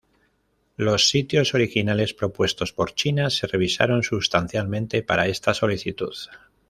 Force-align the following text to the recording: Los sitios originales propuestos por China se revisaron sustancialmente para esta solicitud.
Los 0.77 1.09
sitios 1.09 1.53
originales 1.53 2.15
propuestos 2.15 2.73
por 2.73 2.95
China 2.95 3.29
se 3.29 3.45
revisaron 3.45 4.01
sustancialmente 4.01 5.03
para 5.03 5.27
esta 5.27 5.53
solicitud. 5.53 6.15